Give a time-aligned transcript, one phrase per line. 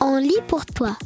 [0.00, 0.96] On lit pour toi.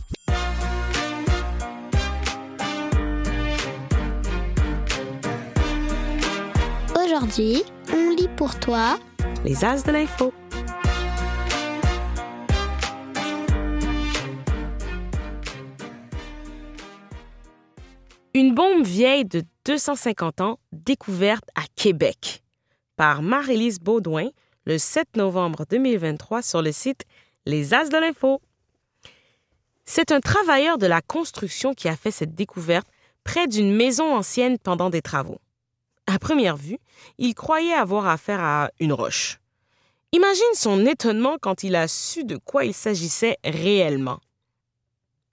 [7.05, 7.63] Aujourd'hui,
[7.93, 8.99] on lit pour toi
[9.45, 10.33] Les As de l'info.
[18.35, 22.43] Une bombe vieille de 250 ans découverte à Québec
[22.97, 24.29] par Marie-Lise Baudouin
[24.65, 27.05] le 7 novembre 2023 sur le site
[27.47, 28.41] Les As de l'info.
[29.85, 32.87] C'est un travailleur de la construction qui a fait cette découverte
[33.25, 35.41] près d'une maison ancienne pendant des travaux.
[36.07, 36.79] À première vue,
[37.19, 39.39] il croyait avoir affaire à une roche.
[40.13, 44.21] Imagine son étonnement quand il a su de quoi il s'agissait réellement.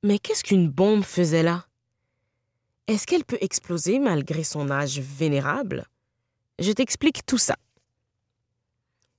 [0.03, 1.65] Mais qu'est-ce qu'une bombe faisait là?
[2.89, 5.85] Est-ce qu'elle peut exploser malgré son âge vénérable?
[6.57, 7.55] Je t'explique tout ça.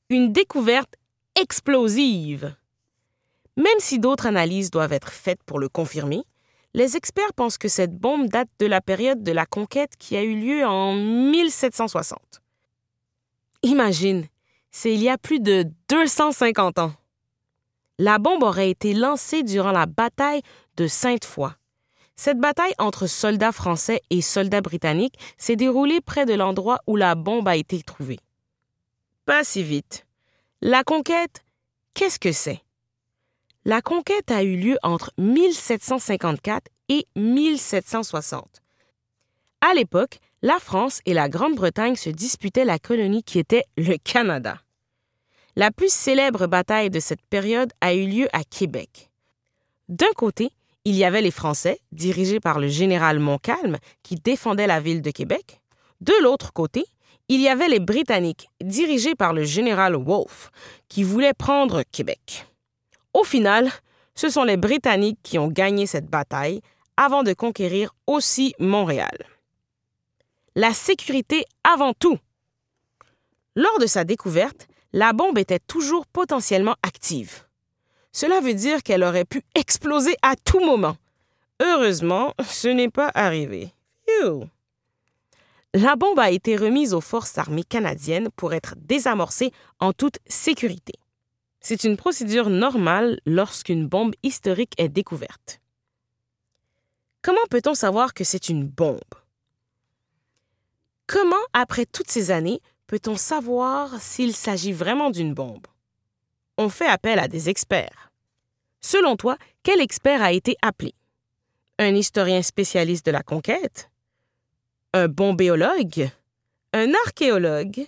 [0.08, 0.96] Une découverte
[1.40, 2.56] explosive.
[3.56, 6.24] Même si d'autres analyses doivent être faites pour le confirmer,
[6.74, 10.24] les experts pensent que cette bombe date de la période de la conquête qui a
[10.24, 12.18] eu lieu en 1760.
[13.62, 14.26] Imagine,
[14.72, 16.92] c'est il y a plus de 250 ans.
[18.00, 20.42] La bombe aurait été lancée durant la bataille
[20.76, 21.50] de Sainte-Foy.
[22.22, 27.14] Cette bataille entre soldats français et soldats britanniques s'est déroulée près de l'endroit où la
[27.14, 28.18] bombe a été trouvée.
[29.24, 30.04] Pas si vite.
[30.60, 31.42] La conquête,
[31.94, 32.60] qu'est-ce que c'est?
[33.64, 38.60] La conquête a eu lieu entre 1754 et 1760.
[39.62, 44.60] À l'époque, la France et la Grande-Bretagne se disputaient la colonie qui était le Canada.
[45.56, 49.08] La plus célèbre bataille de cette période a eu lieu à Québec.
[49.88, 50.52] D'un côté,
[50.84, 55.10] il y avait les Français, dirigés par le général Montcalm, qui défendaient la ville de
[55.10, 55.60] Québec.
[56.00, 56.84] De l'autre côté,
[57.28, 60.50] il y avait les Britanniques, dirigés par le général Wolfe,
[60.88, 62.46] qui voulaient prendre Québec.
[63.14, 63.70] Au final,
[64.14, 66.60] ce sont les Britanniques qui ont gagné cette bataille
[66.96, 69.16] avant de conquérir aussi Montréal.
[70.56, 72.18] La sécurité avant tout.
[73.54, 77.44] Lors de sa découverte, la bombe était toujours potentiellement active.
[78.12, 80.96] Cela veut dire qu'elle aurait pu exploser à tout moment.
[81.60, 83.72] Heureusement, ce n'est pas arrivé.
[85.72, 90.94] La bombe a été remise aux forces armées canadiennes pour être désamorcée en toute sécurité.
[91.60, 95.60] C'est une procédure normale lorsqu'une bombe historique est découverte.
[97.22, 99.00] Comment peut-on savoir que c'est une bombe?
[101.06, 105.66] Comment, après toutes ces années, peut-on savoir s'il s'agit vraiment d'une bombe?
[106.62, 108.12] On fait appel à des experts.
[108.82, 110.92] Selon toi, quel expert a été appelé?
[111.78, 113.90] Un historien spécialiste de la conquête?
[114.92, 116.10] Un bombéologue?
[116.74, 117.86] Un archéologue?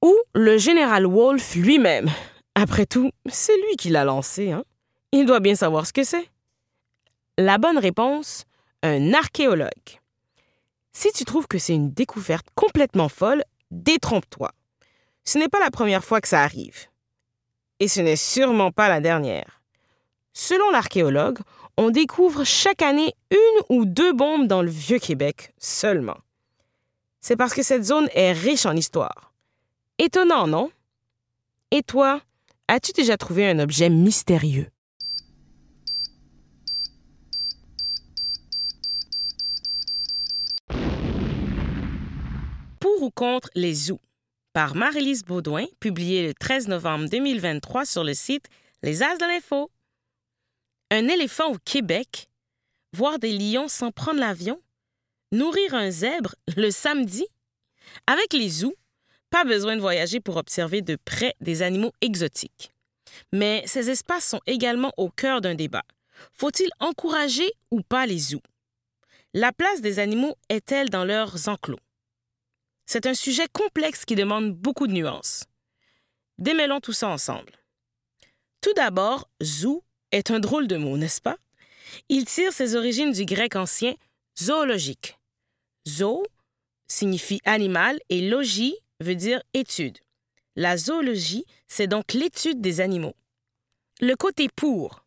[0.00, 2.08] Ou le général Wolfe lui-même?
[2.54, 4.64] Après tout, c'est lui qui l'a lancé, hein?
[5.12, 6.30] Il doit bien savoir ce que c'est.
[7.36, 8.46] La bonne réponse,
[8.82, 10.00] un archéologue.
[10.94, 14.50] Si tu trouves que c'est une découverte complètement folle, détrompe-toi.
[15.24, 16.86] Ce n'est pas la première fois que ça arrive.
[17.82, 19.60] Et ce n'est sûrement pas la dernière.
[20.32, 21.40] Selon l'archéologue,
[21.76, 26.18] on découvre chaque année une ou deux bombes dans le vieux Québec seulement.
[27.20, 29.34] C'est parce que cette zone est riche en histoire.
[29.98, 30.70] Étonnant, non?
[31.72, 32.20] Et toi,
[32.68, 34.70] As-tu déjà trouvé un objet mystérieux?
[42.78, 44.00] Pour ou contre les zoos?
[44.52, 48.46] Par Marie-Lise Baudouin, publié le 13 novembre 2023 sur le site
[48.82, 49.70] Les As de l'Info.
[50.90, 52.28] Un éléphant au Québec,
[52.92, 54.60] voir des lions sans prendre l'avion,
[55.32, 57.24] nourrir un zèbre le samedi?
[58.06, 58.74] Avec les zoos,
[59.30, 62.72] pas besoin de voyager pour observer de près des animaux exotiques.
[63.32, 65.84] Mais ces espaces sont également au cœur d'un débat.
[66.34, 68.42] Faut-il encourager ou pas les zoos?
[69.32, 71.80] La place des animaux est-elle dans leurs enclos?
[72.86, 75.44] C'est un sujet complexe qui demande beaucoup de nuances.
[76.38, 77.52] Démêlons tout ça ensemble.
[78.60, 81.36] Tout d'abord, zoo est un drôle de mot, n'est-ce pas?
[82.08, 83.94] Il tire ses origines du grec ancien
[84.40, 85.18] zoologique.
[85.86, 86.24] Zo
[86.86, 89.98] signifie animal et logis veut dire étude.
[90.54, 93.16] La zoologie, c'est donc l'étude des animaux.
[94.00, 95.04] Le côté pour.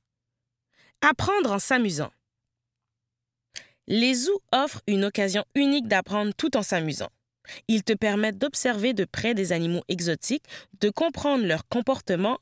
[1.02, 2.12] Apprendre en s'amusant.
[3.88, 7.12] Les zoos offrent une occasion unique d'apprendre tout en s'amusant.
[7.68, 10.46] Ils te permettent d'observer de près des animaux exotiques,
[10.82, 12.40] de comprendre leur comportement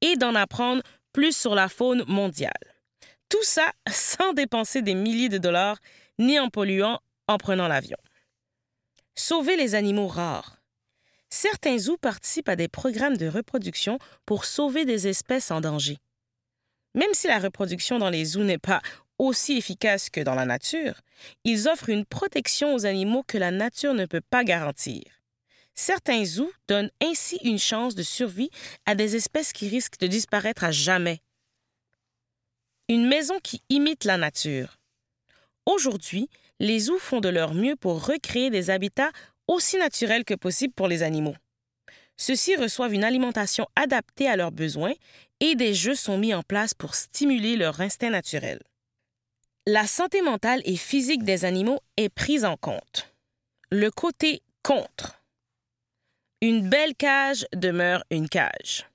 [0.00, 0.82] et d'en apprendre
[1.12, 2.52] plus sur la faune mondiale.
[3.28, 5.78] Tout ça sans dépenser des milliers de dollars
[6.18, 7.98] ni en polluant en prenant l'avion.
[9.14, 10.56] Sauver les animaux rares.
[11.30, 15.98] Certains zoos participent à des programmes de reproduction pour sauver des espèces en danger.
[16.94, 18.80] Même si la reproduction dans les zoos n'est pas
[19.18, 21.00] aussi efficace que dans la nature,
[21.44, 25.02] ils offrent une protection aux animaux que la nature ne peut pas garantir.
[25.74, 28.50] Certains zoos donnent ainsi une chance de survie
[28.86, 31.20] à des espèces qui risquent de disparaître à jamais.
[32.88, 34.78] Une maison qui imite la nature.
[35.66, 36.30] Aujourd'hui,
[36.60, 39.10] les zoos font de leur mieux pour recréer des habitats
[39.48, 41.36] aussi naturels que possible pour les animaux.
[42.16, 44.94] Ceux-ci reçoivent une alimentation adaptée à leurs besoins
[45.40, 48.60] et des jeux sont mis en place pour stimuler leur instinct naturel.
[49.68, 53.12] La santé mentale et physique des animaux est prise en compte.
[53.68, 55.20] Le côté contre.
[56.40, 58.86] Une belle cage demeure une cage.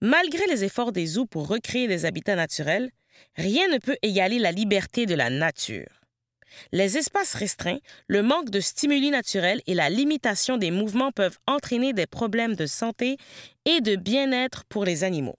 [0.00, 2.90] Malgré les efforts des zoos pour recréer des habitats naturels,
[3.36, 6.00] rien ne peut égaler la liberté de la nature.
[6.72, 7.78] Les espaces restreints,
[8.08, 12.66] le manque de stimuli naturels et la limitation des mouvements peuvent entraîner des problèmes de
[12.66, 13.18] santé
[13.64, 15.38] et de bien-être pour les animaux.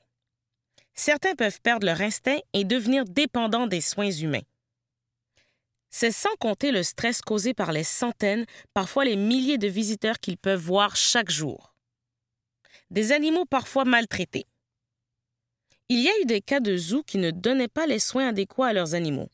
[1.00, 4.42] Certains peuvent perdre leur instinct et devenir dépendants des soins humains.
[5.92, 10.40] C'est sans compter le stress causé par les centaines, parfois les milliers de visiteurs qu'ils
[10.40, 11.76] peuvent voir chaque jour.
[12.90, 14.48] Des animaux parfois maltraités.
[15.88, 18.68] Il y a eu des cas de zoos qui ne donnaient pas les soins adéquats
[18.68, 19.30] à leurs animaux.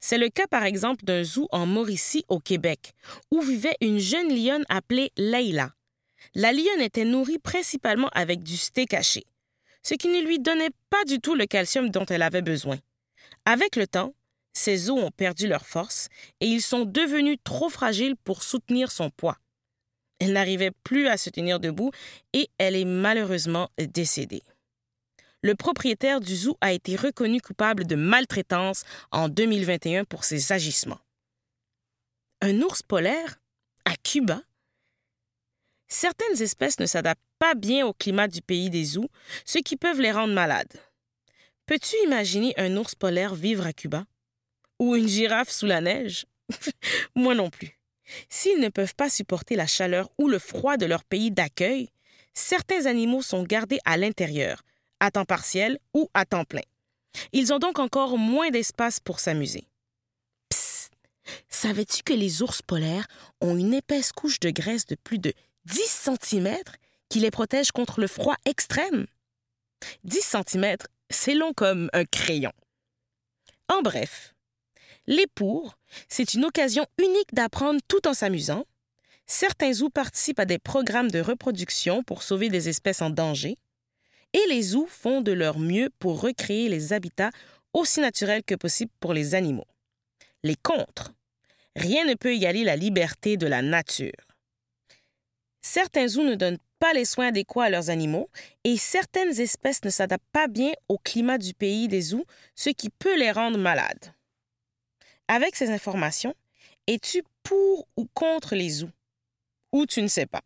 [0.00, 2.94] C'est le cas par exemple d'un zoo en Mauricie au Québec,
[3.30, 5.72] où vivait une jeune lionne appelée Leila.
[6.34, 9.24] La lionne était nourrie principalement avec du steak haché,
[9.86, 12.78] ce qui ne lui donnait pas du tout le calcium dont elle avait besoin.
[13.44, 14.14] Avec le temps,
[14.52, 16.08] ses os ont perdu leur force
[16.40, 19.36] et ils sont devenus trop fragiles pour soutenir son poids.
[20.18, 21.90] Elle n'arrivait plus à se tenir debout
[22.32, 24.42] et elle est malheureusement décédée
[25.46, 30.98] le propriétaire du zoo a été reconnu coupable de maltraitance en 2021 pour ses agissements.
[32.40, 33.38] Un ours polaire
[33.84, 34.42] à Cuba
[35.88, 39.08] Certaines espèces ne s'adaptent pas bien au climat du pays des zoos,
[39.44, 40.80] ce qui peut les rendre malades.
[41.66, 44.04] Peux-tu imaginer un ours polaire vivre à Cuba?
[44.78, 46.26] Ou une girafe sous la neige?
[47.14, 47.78] Moi non plus.
[48.28, 51.88] S'ils ne peuvent pas supporter la chaleur ou le froid de leur pays d'accueil,
[52.34, 54.62] certains animaux sont gardés à l'intérieur,
[55.00, 56.62] à temps partiel ou à temps plein.
[57.32, 59.66] Ils ont donc encore moins d'espace pour s'amuser.
[61.48, 63.06] Savais-tu que les ours polaires
[63.40, 65.32] ont une épaisse couche de graisse de plus de
[65.66, 66.56] 10 cm
[67.08, 69.06] qui les protège contre le froid extrême?
[70.04, 70.76] 10 cm,
[71.10, 72.52] c'est long comme un crayon.
[73.68, 74.34] En bref,
[75.08, 75.76] les pour,
[76.08, 78.64] c'est une occasion unique d'apprendre tout en s'amusant.
[79.26, 83.58] Certains zoos participent à des programmes de reproduction pour sauver des espèces en danger
[84.34, 87.32] et les zoos font de leur mieux pour recréer les habitats
[87.72, 89.66] aussi naturels que possible pour les animaux.
[90.44, 91.12] Les contres.
[91.74, 94.25] Rien ne peut égaler la liberté de la nature.
[95.68, 98.30] Certains zoos ne donnent pas les soins adéquats à leurs animaux
[98.62, 102.24] et certaines espèces ne s'adaptent pas bien au climat du pays des zoos,
[102.54, 104.14] ce qui peut les rendre malades.
[105.26, 106.36] Avec ces informations,
[106.86, 108.92] es-tu pour ou contre les zoos?
[109.72, 110.40] Ou tu ne sais pas?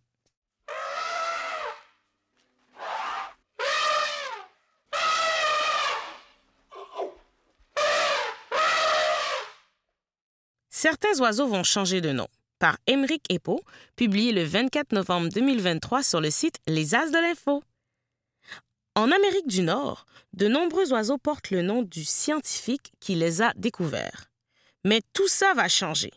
[10.70, 12.26] Certains oiseaux vont changer de nom.
[12.60, 13.58] Par Émeric Epo,
[13.96, 17.64] publié le 24 novembre 2023 sur le site Les As de l'Info.
[18.94, 23.54] En Amérique du Nord, de nombreux oiseaux portent le nom du scientifique qui les a
[23.56, 24.26] découverts.
[24.84, 26.12] Mais tout ça va changer.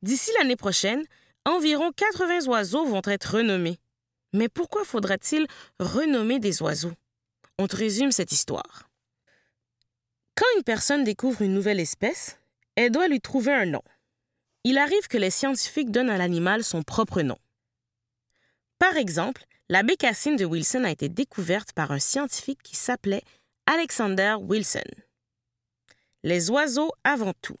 [0.00, 1.04] D'ici l'année prochaine,
[1.44, 3.80] environ 80 oiseaux vont être renommés.
[4.32, 5.44] Mais pourquoi faudra-t-il
[5.80, 6.94] renommer des oiseaux?
[7.58, 8.88] On te résume cette histoire.
[10.36, 12.38] Quand une personne découvre une nouvelle espèce,
[12.76, 13.82] elle doit lui trouver un nom.
[14.64, 17.38] Il arrive que les scientifiques donnent à l'animal son propre nom.
[18.78, 23.22] Par exemple, la bécassine de Wilson a été découverte par un scientifique qui s'appelait
[23.66, 24.80] Alexander Wilson.
[26.22, 27.58] Les oiseaux avant tout.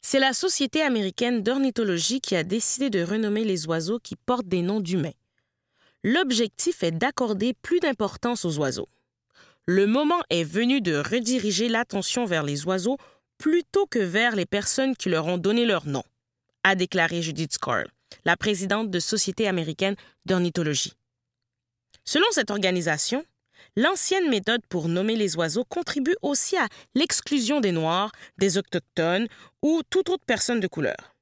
[0.00, 4.62] C'est la Société américaine d'ornithologie qui a décidé de renommer les oiseaux qui portent des
[4.62, 5.12] noms d'humains.
[6.04, 8.88] L'objectif est d'accorder plus d'importance aux oiseaux.
[9.66, 12.96] Le moment est venu de rediriger l'attention vers les oiseaux
[13.38, 16.02] plutôt que vers les personnes qui leur ont donné leur nom,
[16.64, 17.88] a déclaré Judith Scarl,
[18.24, 20.92] la présidente de Société américaine d'ornithologie.
[22.04, 23.24] Selon cette organisation,
[23.76, 29.28] l'ancienne méthode pour nommer les oiseaux contribue aussi à l'exclusion des Noirs, des Autochtones
[29.62, 31.16] ou toute autre personne de couleur.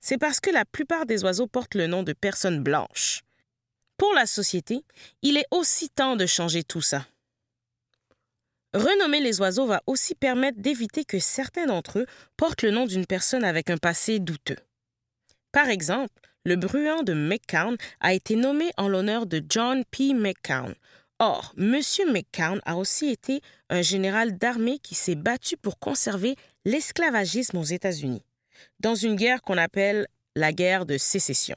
[0.00, 3.22] C'est parce que la plupart des oiseaux portent le nom de personnes blanches.
[3.96, 4.84] Pour la société,
[5.22, 7.06] il est aussi temps de changer tout ça.
[8.76, 12.06] Renommer les oiseaux va aussi permettre d'éviter que certains d'entre eux
[12.36, 14.58] portent le nom d'une personne avec un passé douteux.
[15.50, 16.12] Par exemple,
[16.44, 20.12] le bruant de McCown a été nommé en l'honneur de John P.
[20.12, 20.74] McCown.
[21.18, 21.80] Or, M.
[22.12, 23.40] McCown a aussi été
[23.70, 28.26] un général d'armée qui s'est battu pour conserver l'esclavagisme aux États-Unis,
[28.80, 31.56] dans une guerre qu'on appelle la guerre de sécession.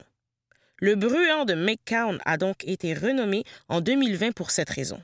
[0.78, 5.02] Le bruant de McCown a donc été renommé en 2020 pour cette raison.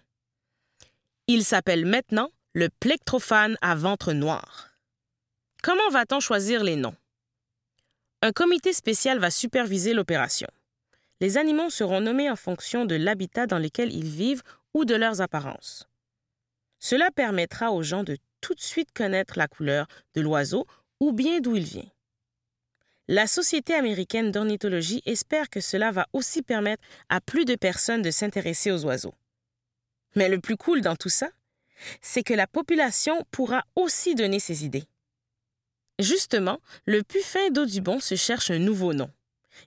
[1.29, 4.71] Il s'appelle maintenant le plectrophane à ventre noir.
[5.61, 6.95] Comment va-t-on choisir les noms?
[8.23, 10.47] Un comité spécial va superviser l'opération.
[11.21, 15.21] Les animaux seront nommés en fonction de l'habitat dans lequel ils vivent ou de leurs
[15.21, 15.89] apparences.
[16.79, 20.65] Cela permettra aux gens de tout de suite connaître la couleur de l'oiseau
[21.01, 21.91] ou bien d'où il vient.
[23.09, 28.13] La Société américaine d'ornithologie espère que cela va aussi permettre à plus de personnes de
[28.13, 29.15] s'intéresser aux oiseaux.
[30.17, 31.29] Mais le plus cool dans tout ça,
[32.01, 34.89] c'est que la population pourra aussi donner ses idées.
[35.99, 39.11] Justement, le puffin d'Audubon se cherche un nouveau nom.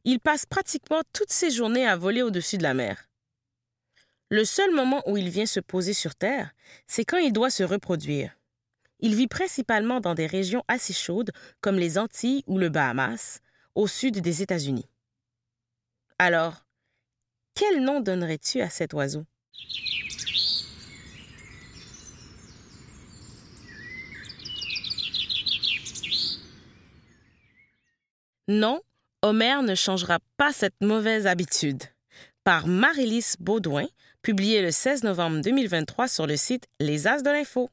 [0.03, 3.09] Il passe pratiquement toutes ses journées à voler au-dessus de la mer.
[4.29, 6.53] Le seul moment où il vient se poser sur Terre,
[6.85, 8.37] c'est quand il doit se reproduire.
[8.99, 13.39] Il vit principalement dans des régions assez chaudes comme les Antilles ou le Bahamas,
[13.73, 14.87] au sud des États-Unis.
[16.19, 16.65] Alors,
[17.55, 19.25] quel nom donnerais-tu à cet oiseau?
[28.49, 28.81] Non,
[29.21, 31.83] Homer ne changera pas cette mauvaise habitude.
[32.43, 33.85] Par Marilys Baudouin,
[34.23, 37.69] publié le 16 novembre 2023 sur le site Les As de l'Info.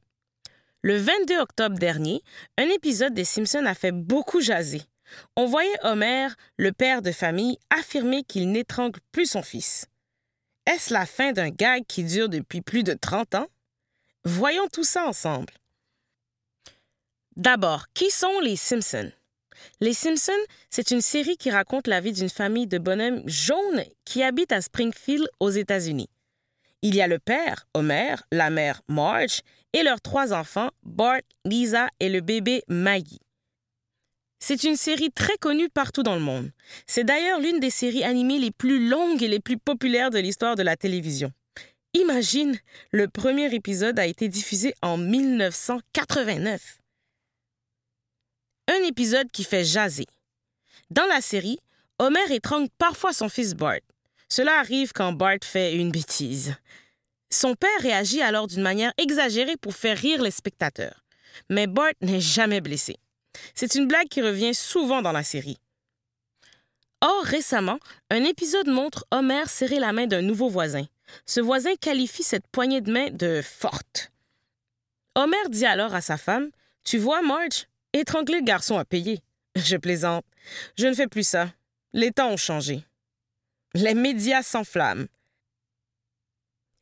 [0.83, 2.23] Le 22 octobre dernier,
[2.59, 4.83] un épisode des Simpsons a fait beaucoup jaser.
[5.35, 6.29] On voyait Homer,
[6.59, 9.87] le père de famille, affirmer qu'il n'étrangle plus son fils.
[10.67, 13.47] Est-ce la fin d'un gag qui dure depuis plus de 30 ans?
[14.25, 15.55] Voyons tout ça ensemble.
[17.35, 19.13] D'abord, qui sont les Simpsons?
[19.81, 20.33] Les Simpsons,
[20.71, 24.61] c'est une série qui raconte la vie d'une famille de bonhommes jaunes qui habite à
[24.61, 26.09] Springfield, aux États-Unis.
[26.83, 29.41] Il y a le père, Homer, la mère, Marge,
[29.73, 33.21] et leurs trois enfants, Bart, Lisa et le bébé Maggie.
[34.39, 36.51] C'est une série très connue partout dans le monde.
[36.87, 40.57] C'est d'ailleurs l'une des séries animées les plus longues et les plus populaires de l'histoire
[40.57, 41.33] de la télévision.
[41.95, 42.59] Imagine,
[42.93, 46.79] le premier épisode a été diffusé en 1989
[48.69, 50.07] un épisode qui fait jaser.
[50.91, 51.59] Dans la série,
[51.99, 53.81] Homer étrangle parfois son fils Bart.
[54.29, 56.55] Cela arrive quand Bart fait une bêtise.
[57.31, 61.05] Son père réagit alors d'une manière exagérée pour faire rire les spectateurs.
[61.51, 62.97] Mais Bart n'est jamais blessé.
[63.55, 65.59] C'est une blague qui revient souvent dans la série.
[67.03, 67.79] Or, récemment,
[68.11, 70.87] un épisode montre Homer serrer la main d'un nouveau voisin.
[71.25, 74.11] Ce voisin qualifie cette poignée de main de forte.
[75.15, 76.51] Homer dit alors à sa femme
[76.85, 77.67] Tu vois, Marge,
[77.99, 79.23] Étrangler le garçon à payer.
[79.57, 80.27] Je plaisante.
[80.77, 81.55] Je ne fais plus ça.
[81.95, 82.85] Les temps ont changé.
[83.73, 85.07] Les médias s'enflamment.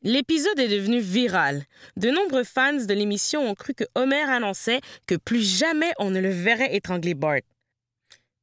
[0.01, 1.63] L'épisode est devenu viral.
[1.95, 6.19] De nombreux fans de l'émission ont cru que Homer annonçait que plus jamais on ne
[6.19, 7.39] le verrait étrangler Bart.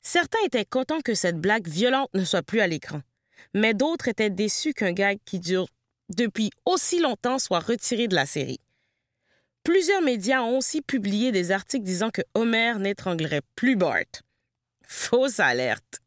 [0.00, 3.02] Certains étaient contents que cette blague violente ne soit plus à l'écran,
[3.52, 5.68] mais d'autres étaient déçus qu'un gag qui dure
[6.08, 8.60] depuis aussi longtemps soit retiré de la série.
[9.64, 14.22] Plusieurs médias ont aussi publié des articles disant que Homer n'étranglerait plus Bart.
[14.84, 16.00] Fausse alerte.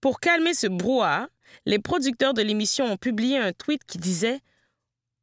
[0.00, 1.28] Pour calmer ce brouhaha,
[1.64, 4.40] les producteurs de l'émission ont publié un tweet qui disait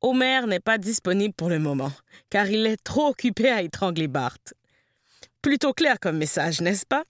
[0.01, 1.93] Homer n'est pas disponible pour le moment,
[2.29, 4.37] car il est trop occupé à étrangler Bart.
[5.41, 7.05] Plutôt clair comme message, n'est-ce pas?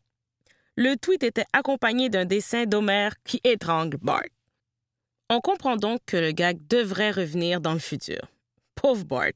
[0.76, 4.30] Le tweet était accompagné d'un dessin d'Homer qui étrangle Bart.
[5.30, 8.22] On comprend donc que le gag devrait revenir dans le futur.
[8.76, 9.32] Pauvre Bart.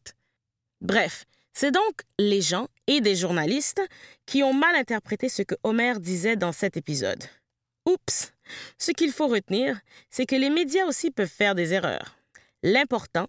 [0.81, 3.81] Bref, c'est donc les gens et des journalistes
[4.25, 7.24] qui ont mal interprété ce que Homer disait dans cet épisode.
[7.88, 8.34] Oups!
[8.77, 9.79] Ce qu'il faut retenir,
[10.10, 12.17] c'est que les médias aussi peuvent faire des erreurs.
[12.63, 13.27] L'important,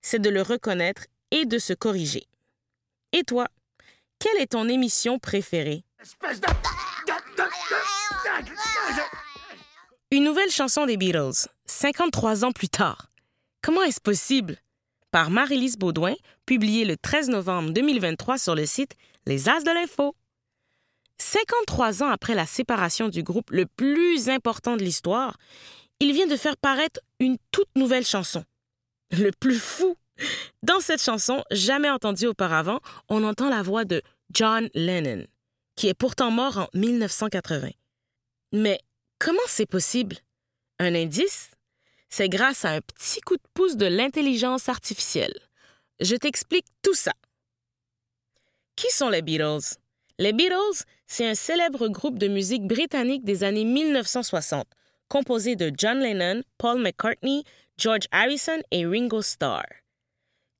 [0.00, 2.26] c'est de le reconnaître et de se corriger.
[3.12, 3.48] Et toi,
[4.18, 5.84] quelle est ton émission préférée?
[10.10, 13.10] Une nouvelle chanson des Beatles, 53 ans plus tard.
[13.62, 14.56] Comment est-ce possible?
[15.10, 16.14] Par Marie-Lise Baudouin,
[16.46, 18.94] publié le 13 novembre 2023 sur le site
[19.26, 20.14] Les As de l'Info.
[21.20, 25.36] 53 ans après la séparation du groupe le plus important de l'histoire,
[26.00, 28.44] il vient de faire paraître une toute nouvelle chanson.
[29.10, 29.96] Le plus fou!
[30.62, 35.24] Dans cette chanson, jamais entendue auparavant, on entend la voix de John Lennon,
[35.76, 37.70] qui est pourtant mort en 1980.
[38.52, 38.80] Mais
[39.18, 40.16] comment c'est possible?
[40.78, 41.50] Un indice?
[42.08, 45.38] C'est grâce à un petit coup de pouce de l'intelligence artificielle.
[46.00, 47.12] Je t'explique tout ça.
[48.76, 49.76] Qui sont les Beatles?
[50.18, 54.66] Les Beatles, c'est un célèbre groupe de musique britannique des années 1960,
[55.08, 57.44] composé de John Lennon, Paul McCartney,
[57.76, 59.66] George Harrison et Ringo Starr.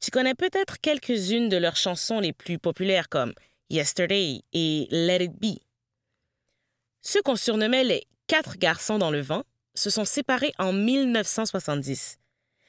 [0.00, 3.35] Tu connais peut-être quelques-unes de leurs chansons les plus populaires comme
[3.71, 5.59] Yesterday et Let It Be.
[7.02, 9.43] Ceux qu'on surnommait les quatre garçons dans le vent
[9.78, 12.18] se sont séparés en 1970.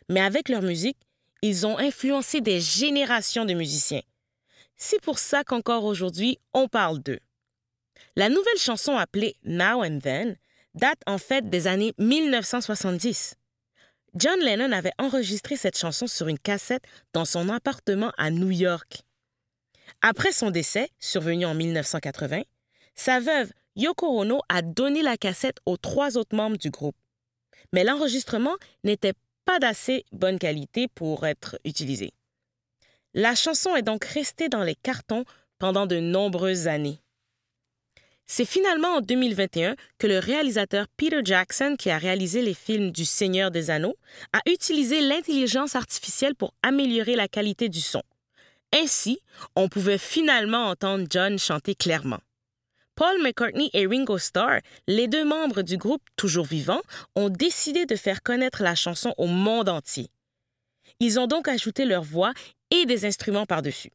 [0.09, 0.97] Mais avec leur musique,
[1.41, 4.01] ils ont influencé des générations de musiciens.
[4.77, 7.19] C'est pour ça qu'encore aujourd'hui, on parle d'eux.
[8.15, 10.37] La nouvelle chanson appelée Now and Then
[10.75, 13.35] date en fait des années 1970.
[14.15, 19.01] John Lennon avait enregistré cette chanson sur une cassette dans son appartement à New York.
[20.01, 22.41] Après son décès, survenu en 1980,
[22.95, 26.98] sa veuve Yoko Ono a donné la cassette aux trois autres membres du groupe.
[27.71, 29.13] Mais l'enregistrement n'était
[29.45, 32.12] pas d'assez bonne qualité pour être utilisé.
[33.13, 35.24] La chanson est donc restée dans les cartons
[35.59, 37.00] pendant de nombreuses années.
[38.27, 43.05] C'est finalement en 2021 que le réalisateur Peter Jackson, qui a réalisé les films du
[43.05, 43.95] Seigneur des Anneaux,
[44.33, 48.03] a utilisé l'intelligence artificielle pour améliorer la qualité du son.
[48.74, 49.21] Ainsi,
[49.55, 52.19] on pouvait finalement entendre John chanter clairement.
[53.00, 56.82] Paul McCartney et Ringo Starr, les deux membres du groupe toujours vivants,
[57.15, 60.10] ont décidé de faire connaître la chanson au monde entier.
[61.00, 62.34] Ils ont donc ajouté leur voix
[62.72, 63.91] et des instruments par-dessus.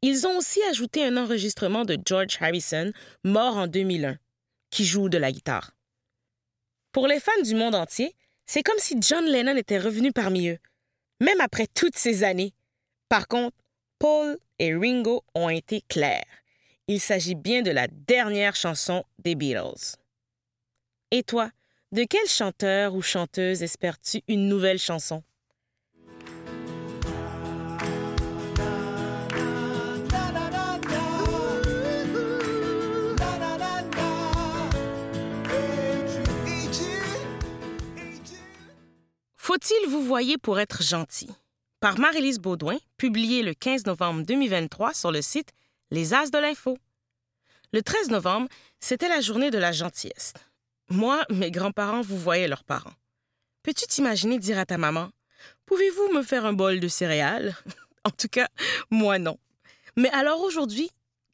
[0.00, 2.90] Ils ont aussi ajouté un enregistrement de George Harrison,
[3.22, 4.16] mort en 2001,
[4.70, 5.72] qui joue de la guitare.
[6.92, 8.14] Pour les fans du monde entier,
[8.46, 10.58] c'est comme si John Lennon était revenu parmi eux,
[11.20, 12.54] même après toutes ces années.
[13.10, 13.58] Par contre,
[13.98, 16.24] Paul et Ringo ont été clairs.
[16.88, 19.96] Il s'agit bien de la dernière chanson des Beatles.
[21.10, 21.50] Et toi,
[21.90, 25.24] de quel chanteur ou chanteuse espères-tu une nouvelle chanson?
[39.36, 41.30] Faut-il vous voyer pour être gentil?
[41.80, 45.50] Par Marie-Lise Baudouin, publié le 15 novembre 2023 sur le site
[45.90, 46.78] Les As de l'Info.
[47.72, 48.48] Le 13 novembre,
[48.80, 50.32] c'était la journée de la gentillesse.
[50.88, 52.94] Moi, mes grands-parents vous voyaient leurs parents.
[53.62, 55.10] Peux-tu t'imaginer dire à ta maman
[55.64, 57.56] Pouvez-vous me faire un bol de céréales?
[58.04, 58.46] En tout cas,
[58.88, 59.36] moi non.
[59.96, 60.88] Mais alors aujourd'hui,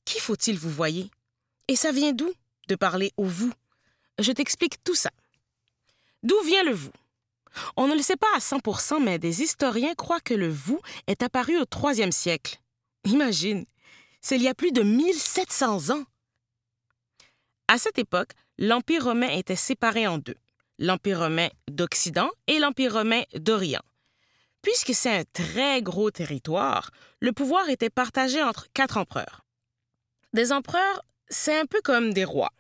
[0.07, 1.11] qui faut-il vous voyer?
[1.69, 2.33] Et ça vient d'où
[2.69, 3.53] de parler au vous?
[4.19, 5.11] Je t'explique tout ça.
[6.23, 6.93] D'où vient le vous?
[7.77, 11.23] On ne le sait pas à 100%, mais des historiens croient que le vous est
[11.23, 12.59] apparu au IIIe siècle.
[13.05, 13.67] Imagine,
[14.23, 16.05] c'est il y a plus de 1700 ans.
[17.69, 20.37] À cette époque, l'Empire romain était séparé en deux,
[20.79, 23.83] l'Empire romain d'Occident et l'Empire romain d'Orient.
[24.63, 29.45] Puisque c'est un très gros territoire, le pouvoir était partagé entre quatre empereurs.
[30.33, 32.53] Des empereurs, c'est un peu comme des rois.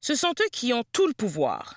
[0.00, 1.76] Ce sont eux qui ont tout le pouvoir.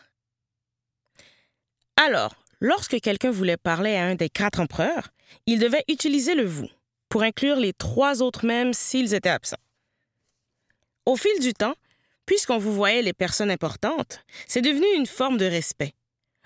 [1.96, 5.10] Alors, lorsque quelqu'un voulait parler à un des quatre empereurs,
[5.46, 6.70] il devait utiliser le vous
[7.10, 9.58] pour inclure les trois autres mêmes s'ils étaient absents.
[11.06, 11.76] Au fil du temps,
[12.26, 15.94] puisqu'on vous voyait les personnes importantes, c'est devenu une forme de respect.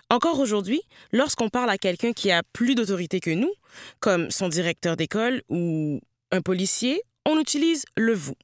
[0.09, 3.51] Encore aujourd'hui, lorsqu'on parle à quelqu'un qui a plus d'autorité que nous,
[3.99, 5.99] comme son directeur d'école ou
[6.31, 8.35] un policier, on utilise le vous.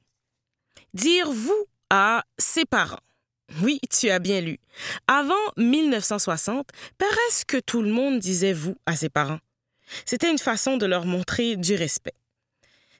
[0.94, 2.98] Dire vous à ses parents,
[3.62, 4.58] oui, tu as bien lu.
[5.06, 9.38] Avant 1960, presque tout le monde disait vous à ses parents.
[10.04, 12.14] C'était une façon de leur montrer du respect.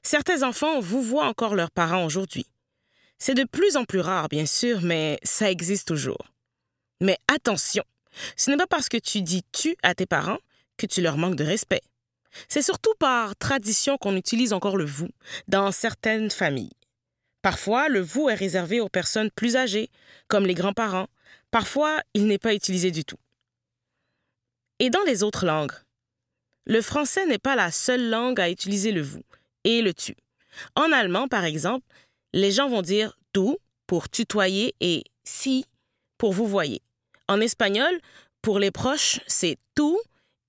[0.03, 2.45] Certains enfants vous voient encore leurs parents aujourd'hui.
[3.19, 6.31] C'est de plus en plus rare, bien sûr, mais ça existe toujours.
[7.01, 7.83] Mais attention,
[8.35, 10.39] ce n'est pas parce que tu dis tu à tes parents
[10.77, 11.81] que tu leur manques de respect.
[12.47, 15.09] C'est surtout par tradition qu'on utilise encore le vous
[15.47, 16.71] dans certaines familles.
[17.41, 19.89] Parfois, le vous est réservé aux personnes plus âgées,
[20.27, 21.07] comme les grands-parents.
[21.49, 23.17] Parfois, il n'est pas utilisé du tout.
[24.79, 25.73] Et dans les autres langues,
[26.71, 29.23] le français n'est pas la seule langue à utiliser le vous
[29.65, 30.15] et le tu.
[30.75, 31.85] En allemand, par exemple,
[32.31, 33.57] les gens vont dire tu
[33.87, 35.65] pour tutoyer et si
[36.17, 36.81] pour vous voyer.
[37.27, 37.99] En espagnol,
[38.41, 39.97] pour les proches, c'est tu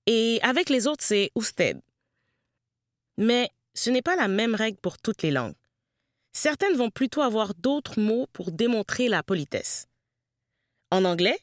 [0.05, 1.81] et avec les autres, c'est usted.
[3.17, 5.55] Mais ce n'est pas la même règle pour toutes les langues.
[6.31, 9.87] Certaines vont plutôt avoir d'autres mots pour démontrer la politesse.
[10.89, 11.39] En anglais,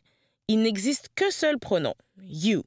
[0.48, 2.64] il n'existe qu'un seul pronom, you.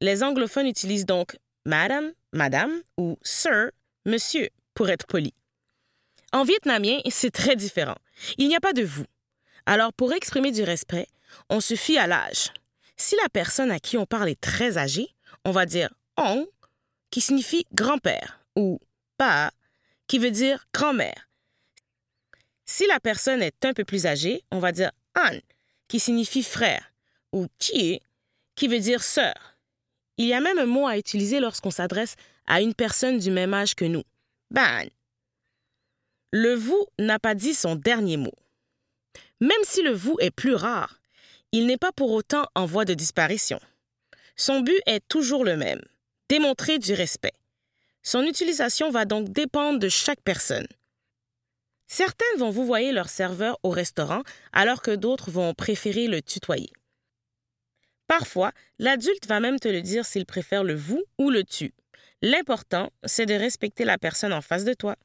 [0.00, 3.70] Les anglophones utilisent donc madame, madame ou sir,
[4.06, 5.34] monsieur, pour être poli.
[6.32, 7.96] En vietnamien, c'est très différent.
[8.36, 9.06] Il n'y a pas de vous.
[9.66, 11.06] Alors, pour exprimer du respect,
[11.48, 12.52] on se fie à l'âge.
[12.96, 16.46] Si la personne à qui on parle est très âgée, on va dire on,
[17.10, 18.80] qui signifie grand-père, ou
[19.16, 19.52] pa,
[20.06, 21.28] qui veut dire grand-mère.
[22.66, 25.38] Si la personne est un peu plus âgée, on va dire an,
[25.86, 26.92] qui signifie frère,
[27.32, 28.02] ou chi,
[28.54, 29.57] qui veut dire sœur.
[30.18, 33.54] Il y a même un mot à utiliser lorsqu'on s'adresse à une personne du même
[33.54, 34.02] âge que nous.
[34.50, 34.86] Ban.
[36.32, 38.34] Le vous n'a pas dit son dernier mot.
[39.40, 41.00] Même si le vous est plus rare,
[41.52, 43.60] il n'est pas pour autant en voie de disparition.
[44.36, 45.80] Son but est toujours le même,
[46.28, 47.32] démontrer du respect.
[48.02, 50.66] Son utilisation va donc dépendre de chaque personne.
[51.86, 56.70] Certaines vont vous voyer leur serveur au restaurant alors que d'autres vont préférer le tutoyer.
[58.08, 61.74] Parfois, l'adulte va même te le dire s'il préfère le vous ou le tu.
[62.22, 64.96] L'important, c'est de respecter la personne en face de toi.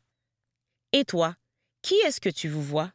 [0.93, 1.35] Et toi,
[1.81, 2.91] qui est-ce que tu vous vois?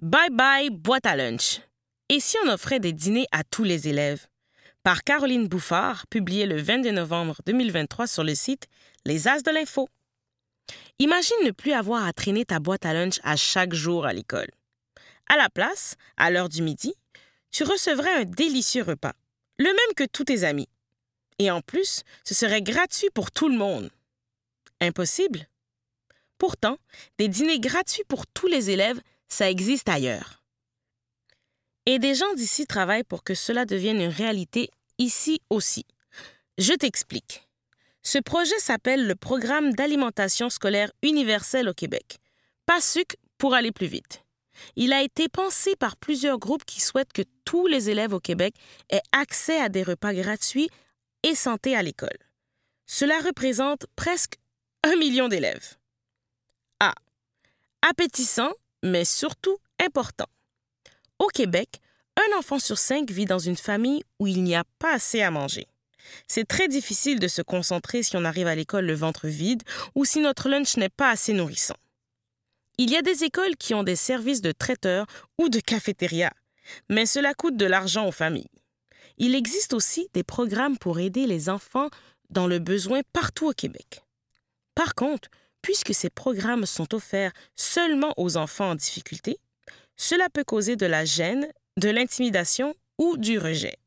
[0.00, 1.60] Bye bye boîte à lunch.
[2.08, 4.26] Et si on offrait des dîners à tous les élèves?
[4.88, 8.68] Par Caroline Bouffard, publié le 22 novembre 2023 sur le site
[9.04, 9.86] Les As de l'Info.
[10.98, 14.48] Imagine ne plus avoir à traîner ta boîte à lunch à chaque jour à l'école.
[15.28, 16.94] À la place, à l'heure du midi,
[17.50, 19.12] tu recevrais un délicieux repas,
[19.58, 20.70] le même que tous tes amis.
[21.38, 23.90] Et en plus, ce serait gratuit pour tout le monde.
[24.80, 25.48] Impossible?
[26.38, 26.78] Pourtant,
[27.18, 30.42] des dîners gratuits pour tous les élèves ça existe ailleurs.
[31.84, 35.86] Et des gens d'ici travaillent pour que cela devienne une réalité ici aussi.
[36.58, 37.48] Je t'explique.
[38.02, 42.18] Ce projet s'appelle le Programme d'alimentation scolaire universelle au Québec.
[42.66, 44.24] PASUC pour aller plus vite.
[44.76, 48.54] Il a été pensé par plusieurs groupes qui souhaitent que tous les élèves au Québec
[48.90, 50.68] aient accès à des repas gratuits
[51.22, 52.18] et santé à l'école.
[52.86, 54.36] Cela représente presque
[54.82, 55.76] un million d'élèves.
[56.80, 56.94] Ah,
[57.82, 60.28] appétissant mais surtout important.
[61.18, 61.80] Au Québec,
[62.18, 65.30] un enfant sur cinq vit dans une famille où il n'y a pas assez à
[65.30, 65.66] manger.
[66.26, 69.62] C'est très difficile de se concentrer si on arrive à l'école le ventre vide
[69.94, 71.76] ou si notre lunch n'est pas assez nourrissant.
[72.78, 75.06] Il y a des écoles qui ont des services de traiteur
[75.38, 76.32] ou de cafétéria,
[76.88, 78.50] mais cela coûte de l'argent aux familles.
[79.18, 81.90] Il existe aussi des programmes pour aider les enfants
[82.30, 84.02] dans le besoin partout au Québec.
[84.74, 85.28] Par contre,
[85.60, 89.38] puisque ces programmes sont offerts seulement aux enfants en difficulté,
[89.96, 93.78] cela peut causer de la gêne, de l'intimidation ou du rejet.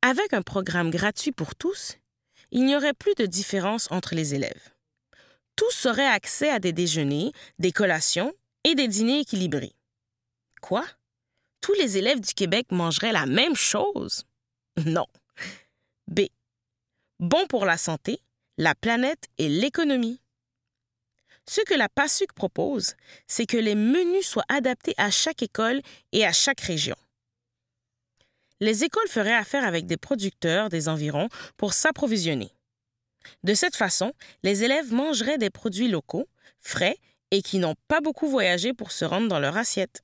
[0.00, 1.98] Avec un programme gratuit pour tous,
[2.50, 4.70] il n'y aurait plus de différence entre les élèves.
[5.54, 8.32] Tous auraient accès à des déjeuners, des collations
[8.64, 9.74] et des dîners équilibrés.
[10.62, 10.86] Quoi?
[11.60, 14.24] Tous les élèves du Québec mangeraient la même chose?
[14.86, 15.06] Non.
[16.08, 16.20] B.
[17.18, 18.20] Bon pour la santé,
[18.56, 20.20] la planète et l'économie.
[21.48, 22.94] Ce que la PASUC propose,
[23.26, 25.80] c'est que les menus soient adaptés à chaque école
[26.12, 26.96] et à chaque région.
[28.60, 32.50] Les écoles feraient affaire avec des producteurs des environs pour s'approvisionner.
[33.42, 36.28] De cette façon, les élèves mangeraient des produits locaux,
[36.60, 36.96] frais
[37.30, 40.02] et qui n'ont pas beaucoup voyagé pour se rendre dans leur assiette.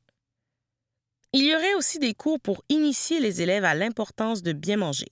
[1.33, 5.09] Il y aurait aussi des cours pour initier les élèves à l'importance de bien manger.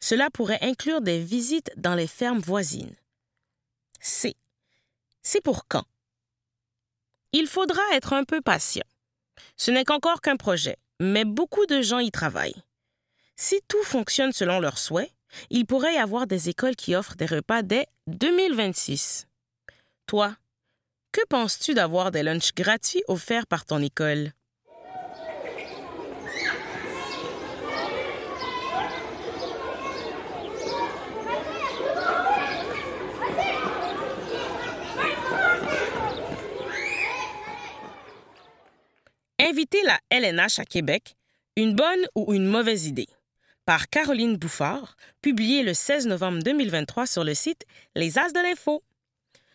[0.00, 2.96] Cela pourrait inclure des visites dans les fermes voisines.
[4.00, 4.34] C.
[5.26, 5.84] C'est pour quand?
[7.32, 8.84] Il faudra être un peu patient.
[9.56, 12.62] Ce n'est qu'encore qu'un projet, mais beaucoup de gens y travaillent.
[13.34, 15.10] Si tout fonctionne selon leurs souhaits,
[15.48, 19.26] il pourrait y avoir des écoles qui offrent des repas dès 2026.
[20.06, 20.36] Toi,
[21.10, 24.30] que penses-tu d'avoir des lunchs gratuits offerts par ton école?
[39.64, 41.16] Inviter la LNH à Québec,
[41.56, 43.08] une bonne ou une mauvaise idée?
[43.64, 47.64] Par Caroline Bouffard, publié le 16 novembre 2023 sur le site
[47.96, 48.82] Les As de l'Info.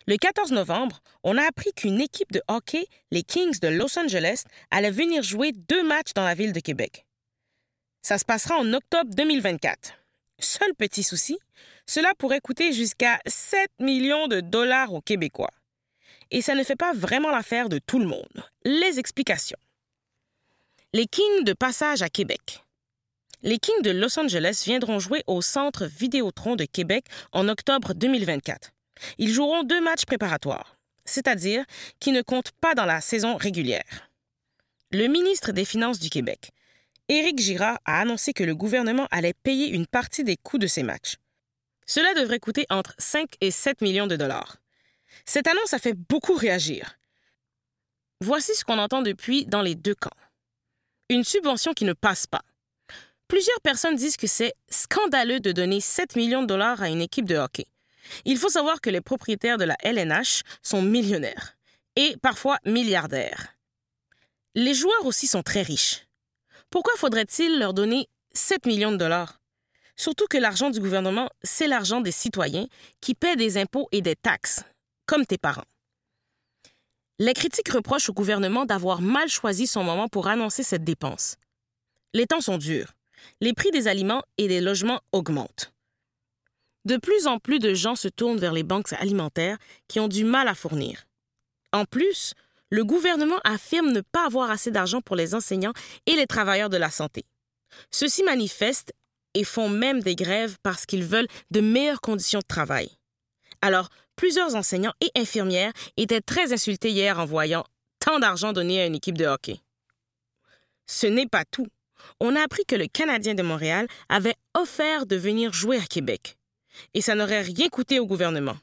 [0.08, 4.42] Le 14 novembre, on a appris qu'une équipe de hockey, les Kings de Los Angeles,
[4.72, 7.06] allait venir jouer deux matchs dans la ville de Québec.
[8.02, 9.92] Ça se passera en octobre 2024.
[10.40, 11.38] Seul petit souci,
[11.86, 15.52] cela pourrait coûter jusqu'à 7 millions de dollars aux Québécois.
[16.32, 18.44] Et ça ne fait pas vraiment l'affaire de tout le monde.
[18.64, 19.58] Les explications.
[20.92, 22.64] Les Kings de passage à Québec.
[23.44, 28.72] Les Kings de Los Angeles viendront jouer au Centre Vidéotron de Québec en octobre 2024.
[29.18, 31.64] Ils joueront deux matchs préparatoires, c'est-à-dire
[32.00, 34.10] qui ne comptent pas dans la saison régulière.
[34.90, 36.50] Le ministre des Finances du Québec,
[37.08, 40.82] Éric Girard, a annoncé que le gouvernement allait payer une partie des coûts de ces
[40.82, 41.18] matchs.
[41.86, 44.56] Cela devrait coûter entre 5 et 7 millions de dollars.
[45.24, 46.98] Cette annonce a fait beaucoup réagir.
[48.20, 50.10] Voici ce qu'on entend depuis dans les deux camps.
[51.10, 52.42] Une subvention qui ne passe pas.
[53.26, 57.24] Plusieurs personnes disent que c'est scandaleux de donner 7 millions de dollars à une équipe
[57.24, 57.66] de hockey.
[58.24, 61.56] Il faut savoir que les propriétaires de la LNH sont millionnaires
[61.96, 63.56] et parfois milliardaires.
[64.54, 66.06] Les joueurs aussi sont très riches.
[66.70, 69.40] Pourquoi faudrait-il leur donner 7 millions de dollars?
[69.96, 72.68] Surtout que l'argent du gouvernement, c'est l'argent des citoyens
[73.00, 74.62] qui paient des impôts et des taxes,
[75.06, 75.66] comme tes parents.
[77.20, 81.36] Les critiques reprochent au gouvernement d'avoir mal choisi son moment pour annoncer cette dépense.
[82.14, 82.94] Les temps sont durs.
[83.42, 85.70] Les prix des aliments et des logements augmentent.
[86.86, 90.24] De plus en plus de gens se tournent vers les banques alimentaires qui ont du
[90.24, 91.04] mal à fournir.
[91.74, 92.32] En plus,
[92.70, 95.74] le gouvernement affirme ne pas avoir assez d'argent pour les enseignants
[96.06, 97.26] et les travailleurs de la santé.
[97.90, 98.94] Ceux-ci manifestent
[99.34, 102.90] et font même des grèves parce qu'ils veulent de meilleures conditions de travail.
[103.60, 107.64] Alors, plusieurs enseignants et infirmières étaient très insultés hier en voyant
[108.00, 109.60] tant d'argent donné à une équipe de hockey.
[110.86, 111.68] Ce n'est pas tout.
[112.20, 116.36] On a appris que le Canadien de Montréal avait offert de venir jouer à Québec
[116.92, 118.58] et ça n'aurait rien coûté au gouvernement.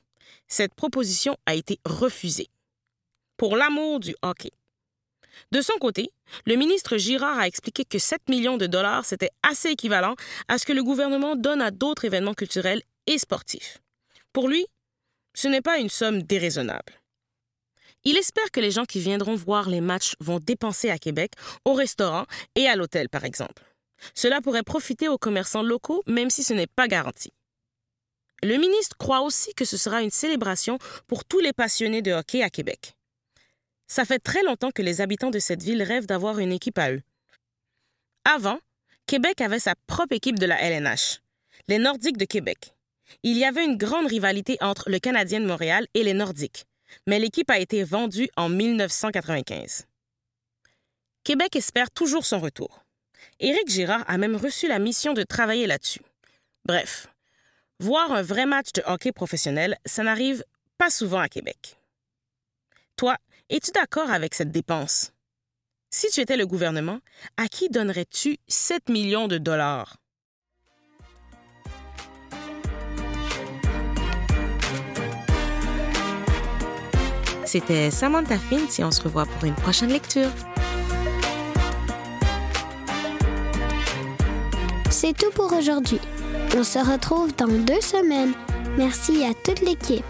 [0.48, 2.50] Cette proposition a été refusée.
[3.36, 4.52] Pour l'amour du hockey.
[5.52, 6.12] De son côté,
[6.46, 10.14] le ministre Girard a expliqué que 7 millions de dollars, c'était assez équivalent
[10.50, 13.80] à ce que le gouvernement donne à d'autres événements culturels et sportifs.
[14.34, 14.68] Pour lui,
[15.38, 16.94] ce n'est pas une somme déraisonnable.
[18.04, 21.74] Il espère que les gens qui viendront voir les matchs vont dépenser à Québec, au
[21.74, 23.62] restaurant et à l'hôtel, par exemple.
[24.16, 27.32] Cela pourrait profiter aux commerçants locaux, même si ce n'est pas garanti.
[28.42, 32.42] Le ministre croit aussi que ce sera une célébration pour tous les passionnés de hockey
[32.42, 32.96] à Québec.
[33.88, 36.92] Ça fait très longtemps que les habitants de cette ville rêvent d'avoir une équipe à
[36.92, 37.04] eux.
[38.26, 38.60] Avant,
[39.06, 41.22] Québec avait sa propre équipe de la LNH,
[41.68, 42.74] les Nordiques de Québec.
[43.24, 46.66] Il y avait une grande rivalité entre le Canadien de Montréal et les Nordiques,
[47.08, 49.86] mais l'équipe a été vendue en 1995.
[51.24, 52.84] Québec espère toujours son retour.
[53.40, 56.02] Éric Girard a même reçu la mission de travailler là-dessus.
[56.66, 57.08] Bref,
[57.80, 60.44] Voir un vrai match de hockey professionnel, ça n'arrive
[60.80, 61.78] pas souvent à Québec.
[62.96, 63.18] Toi,
[63.50, 65.12] es-tu d'accord avec cette dépense?
[65.92, 67.00] Si tu étais le gouvernement,
[67.38, 69.98] à qui donnerais-tu 7 millions de dollars?
[77.48, 80.30] C'était Samantha Finn et on se revoit pour une prochaine lecture.
[84.90, 86.02] C'est tout pour aujourd'hui.
[86.58, 88.34] On se retrouve dans deux semaines.
[88.78, 90.04] Merci à toute l'équipe.